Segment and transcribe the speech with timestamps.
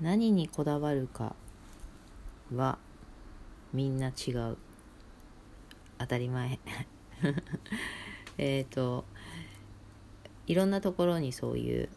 [0.00, 1.34] 何にこだわるか
[2.54, 2.78] は
[3.72, 4.56] みんな違う。
[5.98, 6.58] 当たり前。
[8.38, 9.04] えっと
[10.46, 11.88] いろんなところにそういう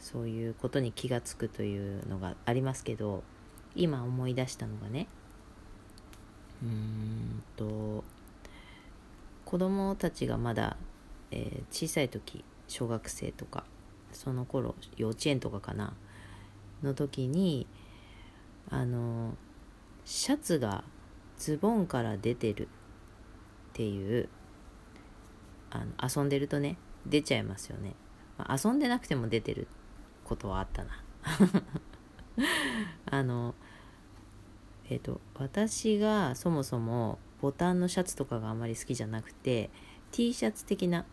[0.00, 3.22] そういうことに気が付くというのがありますけど
[3.76, 5.06] 今思い出したのがね
[6.62, 8.02] うーんと
[9.44, 10.76] 子供たちがまだ、
[11.30, 13.64] えー小さい時小学生とか
[14.12, 15.94] その頃幼稚園とかかな。
[16.82, 17.66] の時に
[18.68, 19.34] あの
[20.04, 20.84] シャツが
[21.38, 22.68] ズボンから出てる
[23.72, 24.28] っていう
[25.70, 27.94] あの遊んでるとね出ちゃいますよね、
[28.38, 29.66] まあ遊んでなくても出てる
[30.24, 31.02] ことはあったな。
[33.06, 33.54] あの
[34.88, 39.70] えっ、と私がそもそもボタンのシャツとかがあまり好きじゃなくて
[40.12, 41.04] T シャツ的な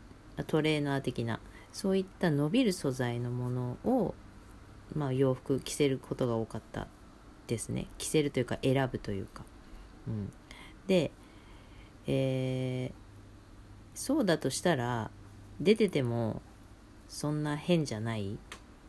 [0.48, 1.40] トレーナー的な
[1.72, 4.16] そういった伸びる素材のものを、
[4.96, 6.88] まあ、洋服着せることが多かった
[7.48, 7.88] ですね。
[7.98, 9.44] 着せるというか選ぶというか、
[10.08, 10.32] うん、
[10.88, 11.12] で、
[12.08, 13.10] えー
[14.00, 15.12] そうだとしたら
[15.60, 16.42] 出てても
[17.10, 18.38] そんな変じゃない。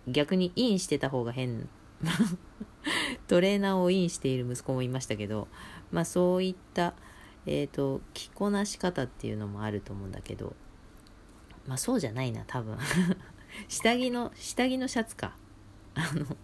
[0.06, 1.68] 逆にインしてた方が変。
[3.26, 5.48] トレーナーをインしている息子もいましたけど
[5.90, 6.94] まあそういった、
[7.44, 10.54] えー、と着こなし方っていうのもあると思うんだけど
[11.66, 12.78] まあそうじゃないな多分。
[13.66, 15.36] 下着の下着のシャツか。
[15.94, 16.36] あの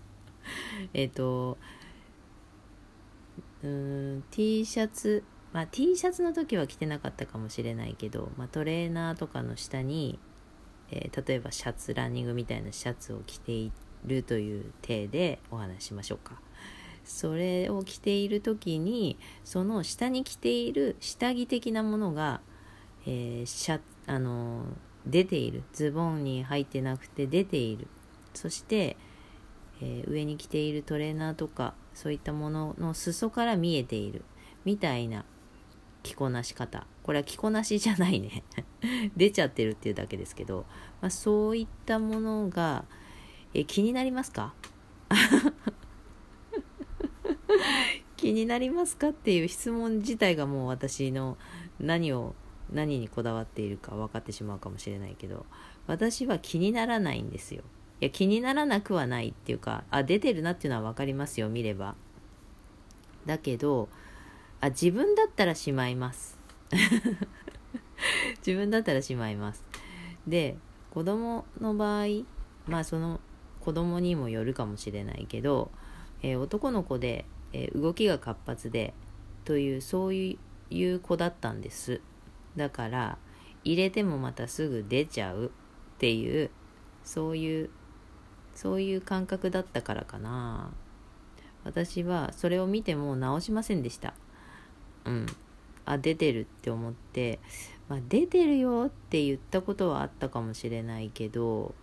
[0.94, 1.58] えっ、と
[3.62, 10.18] うん T シャツまあ T シャツの時は着てなかったかもしれないけど、まあ、トレーナーとかの下に、
[10.90, 13.72] えー例えばシャツランニングみたいなシャツを着てい
[14.04, 16.40] るという体でお話ししましょうか。
[17.04, 22.40] それを着ている時にその下に着ている下着的なものが、
[23.06, 24.64] えーシャあの
[25.06, 25.62] 出ている。
[25.72, 27.86] ズボンに入ってなくて出ている。
[28.34, 28.96] そして、
[29.80, 34.24] えー上に着ているトレーナーとかそういったものの裾から見えている
[34.64, 35.24] みたいな
[36.02, 36.86] 着こなし方。
[37.02, 38.42] これは着こなしじゃないね。
[39.16, 40.66] 出ちゃってるっていうだけですけど、
[41.00, 42.84] まあ、そういったものが
[43.54, 44.54] え気になりますか？
[48.16, 51.36] 気になりますかっていう質問自体がもう私の
[51.78, 52.34] 何を
[52.72, 55.46] 何にこだわっているか分かってしまうかもしれないけど
[55.86, 57.62] 私は気にならないんですよ。
[58.00, 61.94] いや気にならなくはないっていうかあ出てるなっていうのは分かりますよ見れば。
[63.24, 63.88] だけど
[64.60, 66.38] あ自分だったらしまいます。
[68.46, 69.64] 自分だったらしまいます。
[70.26, 70.56] で
[70.90, 72.06] 子供の場合
[72.66, 73.20] まあその
[73.60, 75.70] 子供にもよるかもしれないけど、
[76.22, 78.94] えー男の子で、えー動きが活発で
[79.44, 80.38] というそうい
[80.70, 82.00] う子だったんです。
[82.56, 83.18] だから
[83.64, 85.50] 入れてもまたすぐ出ちゃうっ
[85.98, 86.50] ていう
[87.02, 87.70] そういう
[88.56, 90.70] そういう感覚だったからかな。
[91.62, 94.14] 私はそれを見ても直しませんでした。
[95.04, 95.26] うん。
[95.84, 97.38] あ出てるって思って、
[97.88, 101.76] まあ、出てるよって言ったことはあったかもしれないけど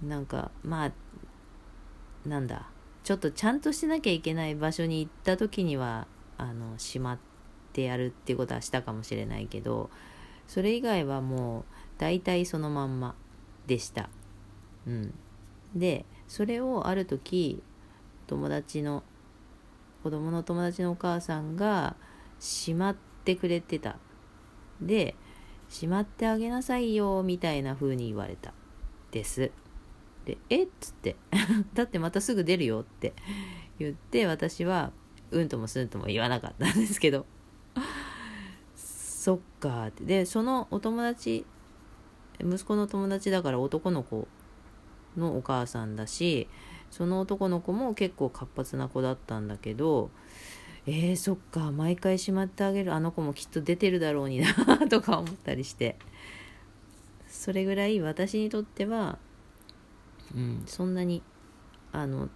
[0.00, 0.92] なんかまあ
[2.28, 2.70] なんだ。
[3.02, 7.18] ちょっとちゃんとしなきゃいけない場所に行った時にはあのしまっ
[7.72, 9.90] てやるっていうことはしたかもしれないけど
[10.46, 11.64] それ以外はもう
[11.98, 13.14] 大体そのまんま
[13.66, 14.10] でした。
[14.86, 15.14] うん、
[15.74, 17.62] でそれをある時
[18.26, 19.02] 友達の
[20.02, 21.96] 子供の友達のお母さんが
[22.38, 23.96] しまってくれてた。
[24.80, 25.14] で
[25.68, 28.54] しまってあげなさいよみたいな風に言われた。
[29.10, 29.50] です。
[30.24, 30.64] でえ？
[30.64, 31.16] っつって。
[31.74, 33.12] だってまたすぐ出るよって。
[33.78, 34.92] 言って私は
[35.30, 37.26] うんともすんとも言わなかったんですけど。
[38.74, 40.04] そっかって。
[40.04, 41.44] でそのお友達
[42.40, 44.26] 息子の友達だから男の子
[45.16, 46.48] のお母さんだし
[46.90, 50.10] その男の子も結構活発な子だったんだけど
[50.86, 55.96] えー、そっか毎回しまってあげるあの子もきっと出てるだろうになとか思ったりして。
[57.30, 59.18] それぐらい私にとっては、
[60.34, 61.22] うん、そんなに
[61.90, 62.28] あの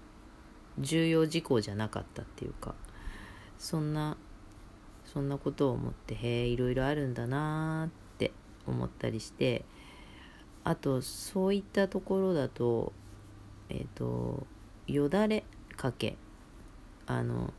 [0.79, 2.75] 重要事項じゃなかったっていうか
[3.59, 4.17] そんな
[5.05, 8.33] そんなことを思ってへえいろいろあるんだなーって
[8.67, 9.65] 思ったりして
[10.65, 12.93] あとそういったところだと
[13.69, 14.47] えっ、と
[14.87, 15.45] よだれ
[15.77, 16.17] かけ。
[17.07, 17.53] あの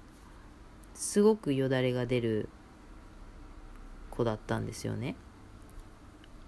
[0.94, 2.50] すごくよだれが出る
[4.10, 5.16] 子だったんですよね。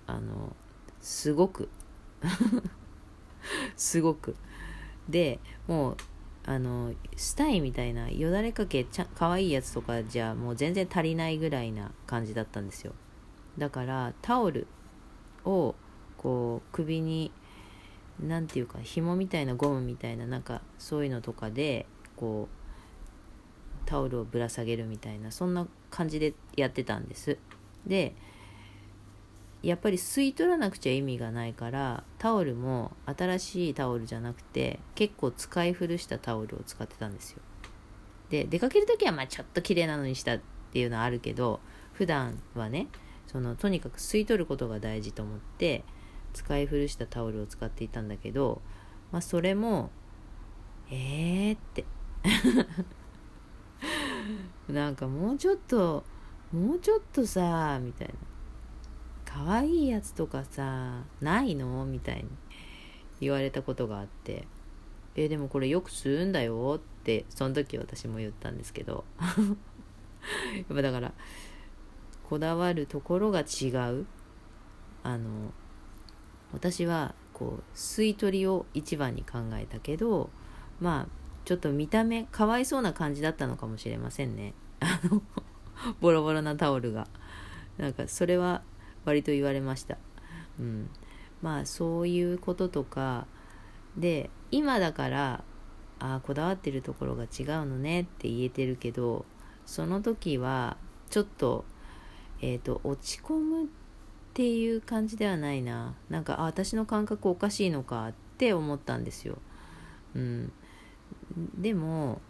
[0.05, 0.55] あの
[1.01, 1.69] すごく。
[3.75, 4.35] すごく。
[5.09, 5.97] でもう
[6.45, 12.93] あのスタイみたいなよだれかけちゃ可愛いやつとかじゃもう全然足りないぐらいな感じだったんですよ。
[13.57, 14.67] だからタオル
[15.45, 15.75] を
[16.17, 17.31] こう首に
[18.19, 21.85] 何て言うか紐みたいなゴムみたいななんかそういうのとかで
[22.15, 27.37] こうタオルをぶら下げるみたいなそんな感じでやってたんです。
[27.85, 28.13] で
[29.63, 37.41] やっぱり吸い取らなくちゃ意味がないからタオルも新しいタオルじゃなくて結構使い古したタオルを使ってたんですよ。
[38.29, 40.39] で出かける時はまあちょっと綺麗なのにしたっ
[40.71, 41.59] ていうのはあるけど
[41.93, 42.87] 普段はね
[43.25, 45.83] そのとにかく吸い取ることが大事と思って
[46.33, 48.61] 使い古したタオルを使っていたんだけど、
[49.11, 49.89] まあ、それも
[50.89, 51.85] えーって。
[54.71, 56.03] なんかもうちょっと
[56.51, 58.13] もうちょっとさみたいな。
[59.25, 61.85] 可愛いやつとかさないの？
[61.85, 62.29] みたいに
[63.19, 64.47] 言われたことがあって。
[65.15, 66.75] え、でもこれよく吸うんだよ。
[66.77, 69.03] ってその時私も言ったんですけど。
[70.55, 71.13] やっぱだから
[72.23, 74.05] こだわるところが違う。
[75.03, 75.53] あの
[76.53, 80.29] 私はこう吸い取りを一番に考えたけど
[80.79, 81.07] まあ
[81.45, 84.53] ちょっと見た目かわいそうな感じだったのかもしれませんね。
[84.81, 85.21] あの
[86.01, 87.07] ボロボロなタオルが。
[87.77, 88.63] なんかそれは
[89.05, 89.97] 割と言われました。
[90.59, 90.89] うん。
[91.41, 93.27] まあそういうこととか。
[93.95, 95.43] で今だから
[95.99, 99.25] あこだわってるところが違うのねって言えてるけど
[99.65, 100.77] その時は
[101.09, 101.65] ちょっと
[102.41, 103.69] えっ、ー、と落ち込む
[104.37, 105.95] っていう感じではないな。
[106.11, 109.39] なんかあ私の感覚おかしいのかって思ったんですよ、
[110.13, 110.53] うん、
[111.57, 112.21] でも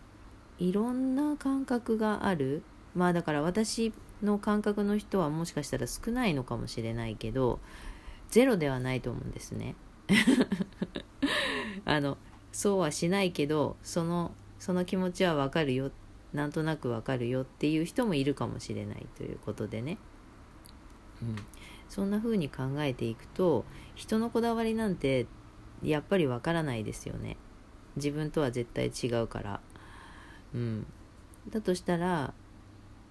[0.57, 2.63] いろんな感覚がある。
[2.95, 3.91] まあだから私
[4.23, 7.59] の感覚の人はもしかしたら少ないのかもしれないけど
[8.29, 9.75] ゼロではないと思うんですね。
[11.83, 12.17] あの
[12.53, 15.91] そうはしないけどそのその気持ちはわかるよ。
[16.31, 19.97] なんとなくわかるよっていう人もいるかもしれないということでね、
[21.21, 21.35] うん、
[21.89, 25.25] そんな風に考えていくと人のこだわりなんて
[25.83, 27.37] やっぱりわからないですよね。
[27.95, 29.61] 自分とは絶対違うから。
[30.53, 30.85] うん。
[31.49, 32.33] だとしたら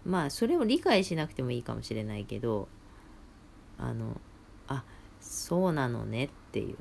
[0.05, 2.69] まあそれを理解しなくてもいいかもしれないけど
[3.79, 4.21] あの
[4.69, 4.85] あ
[5.21, 6.77] そうなのねっていう。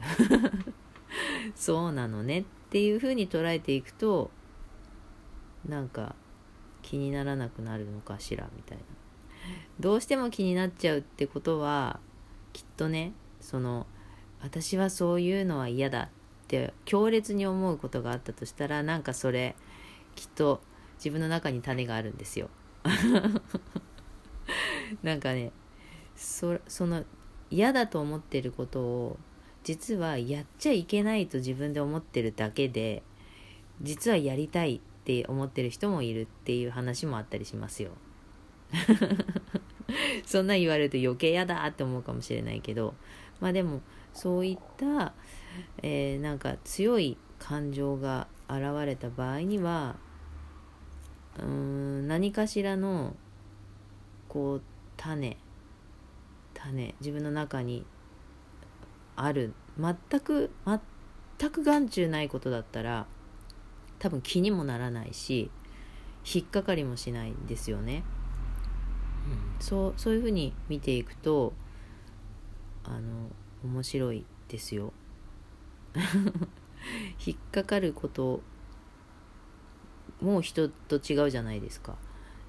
[1.55, 4.31] そうなのねっていう風に捉えていくと
[5.67, 6.15] なんか
[6.81, 8.83] 気にならなくなるのかしらみたいな。
[9.79, 11.99] どうしても気になっちゃうってことは
[12.53, 13.85] きっとねその
[14.41, 16.09] 私はそういうのは嫌だっ
[16.47, 19.55] て強烈に思うことがあったとしたらなんかそれ
[20.15, 20.61] きっと
[20.97, 22.49] 自分の中に種があるんですよ。
[25.03, 25.51] なんかね
[26.15, 27.03] そその
[27.49, 29.17] 嫌だと思ってることを
[29.63, 33.03] 実はやっちゃいけないと自分で思ってるだけで
[33.81, 37.91] 実はやりたいって思ってる人もいるっていう話もあったりしますよ。
[40.25, 42.95] そんな言われると余計やだって思うかもしれないけど
[43.39, 43.81] まあでも
[44.13, 45.13] そういった、
[45.81, 49.97] えー、なんか強い感情が現れた場合には
[51.37, 53.15] うーん何かしらの
[54.27, 54.61] こう
[54.97, 55.37] 種
[56.53, 57.85] 種自分の中に
[59.15, 60.51] ある全く
[61.37, 63.07] 全く眼中ないことだったら
[63.99, 65.51] 多分気にもならないし
[66.25, 68.03] 引っかかりもしないんですよね。
[69.59, 71.53] そうそういうふうに見ていくと
[72.83, 73.29] あの
[73.63, 74.93] 面白いですよ。
[77.25, 78.41] 引っかかること
[80.21, 81.97] も人と違うじゃないですか。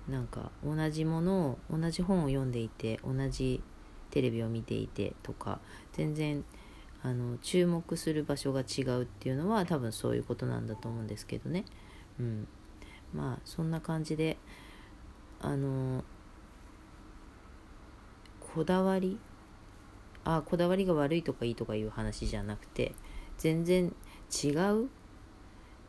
[0.09, 3.63] なんか同じものを同じ本を読んでいて同じ
[4.11, 5.61] テレビを見ていてとか
[5.93, 6.45] 全然
[7.03, 11.65] あの注目する場所が違うっていうのは多分そういうことなんだと思うんですけどね。
[12.21, 12.49] うん。
[13.15, 14.37] まあそんな感じで
[15.41, 16.05] あの
[18.57, 19.19] こだわり？
[20.25, 22.95] あこだわりが悪いとかいいとかいう話じゃなくて
[23.37, 23.95] 全然
[24.43, 24.89] 違う？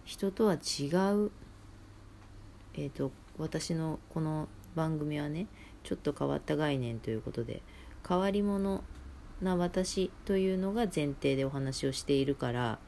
[0.03, 1.31] 人とは違う？
[2.73, 5.47] えっ、ー、と私のこの番組はね
[5.83, 7.63] ちょっと変わった概念ということで
[8.05, 8.83] 変わり者
[9.41, 12.79] な私というのが前提でお話をしているから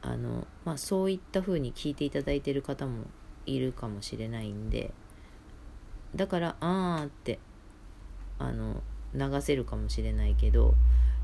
[0.00, 3.04] あの、まあ、そういった風に聞いていただいている方も
[3.44, 4.94] いるかもしれないんで
[6.16, 7.38] だからあーって
[8.38, 8.82] あの
[9.14, 10.74] 流せるかもしれないけど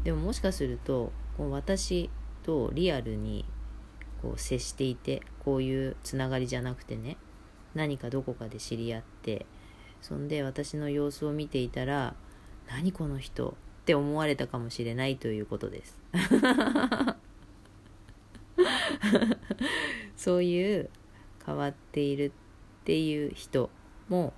[0.04, 2.10] でももしかするとこう私
[2.42, 3.44] とリアルに
[4.22, 7.16] こう接していてこういうつながりじゃなくてね
[7.74, 9.46] 何かどこかで知り合って
[10.00, 12.14] そんで私の様子を見ていたら
[12.68, 15.98] 何この人って思われたかもしれないということです。
[20.16, 20.88] そういう
[21.44, 22.32] 変わっている
[22.82, 23.68] っていう人
[24.08, 24.32] も、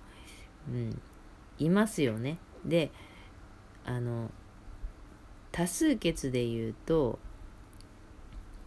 [0.68, 1.00] うん、
[1.59, 2.38] いますよね。
[2.65, 2.91] で
[3.85, 4.31] あの
[5.53, 7.19] 多数決で言うと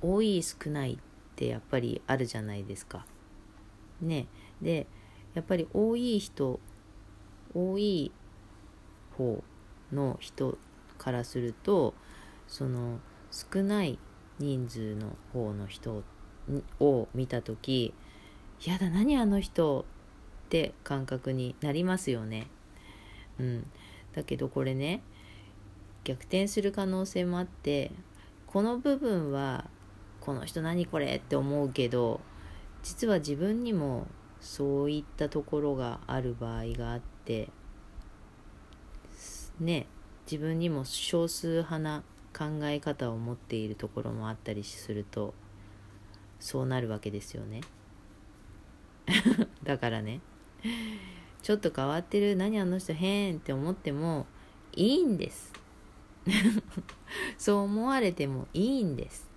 [0.02, 0.98] 多い少ないっ
[1.36, 3.06] てやっぱりあるじゃないですか。
[4.02, 4.28] ね
[4.62, 4.88] で
[5.34, 6.60] やっぱり多い人
[7.54, 8.12] 多い
[9.18, 9.44] 方
[9.92, 10.58] の人
[10.98, 11.94] からすると
[12.48, 13.00] その
[13.32, 14.00] 少ない
[14.40, 16.04] 人数の方の人
[16.80, 17.94] を見た時
[18.66, 19.86] やだ何あの人
[20.48, 22.48] って感覚になりますよね。
[23.40, 23.66] うん、
[24.14, 25.02] だけどこれね
[26.04, 27.92] 逆転する可能性もあって
[28.48, 29.66] この部分は
[30.20, 32.20] この人何これって思うけど
[32.84, 34.08] 実は自分にも
[34.42, 37.50] そういったところがある場合があって
[39.60, 39.88] ね
[40.26, 42.04] 自分にも少数派な
[42.38, 45.34] 考え方を持っているところもあったりすると
[46.40, 47.62] そうなるわけですよね。
[49.64, 50.22] だからね。
[51.42, 54.26] ちょっと変わってる何あの人変って思っても
[54.74, 55.54] いいんです。
[57.38, 59.30] そう思われてもいいんです。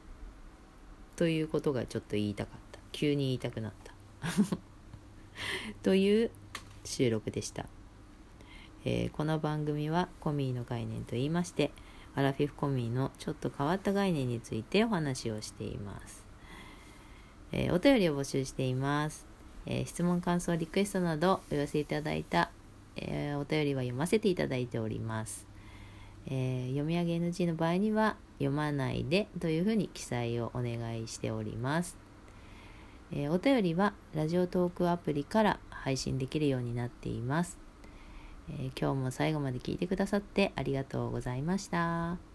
[1.17, 2.81] ということがちょっと言いたかった。
[2.93, 3.93] 急に言いたくなった。
[5.83, 6.31] という
[6.85, 7.67] 収録でした、
[8.85, 11.71] えー、この番組はコミーの概念と言いまして
[12.15, 16.27] アラフィフコミーのちょっと変わった概念についてお話をしています、
[17.53, 19.27] えー、お便りを募集しています、
[19.67, 22.51] えー、質問感想リクエストなどお寄せいただいた、
[22.97, 25.53] えお便りは読ませていただいております
[26.27, 31.97] え、読み上げ NG の場合には読まないでというふうに記載をお願いしております。
[33.13, 37.59] え、お便りはラジオトークアプリから配信できるようになっています。
[38.51, 42.32] え、今日も最後まで聞いてくださってありがとうございました。